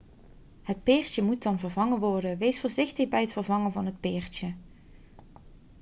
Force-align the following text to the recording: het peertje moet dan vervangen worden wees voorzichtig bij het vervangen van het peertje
het 0.63 0.83
peertje 0.83 1.21
moet 1.21 1.43
dan 1.43 1.59
vervangen 1.59 1.99
worden 1.99 2.37
wees 2.37 2.59
voorzichtig 2.59 3.09
bij 3.09 3.21
het 3.21 3.31
vervangen 3.31 3.71
van 3.71 3.85
het 3.85 3.99
peertje 3.99 4.53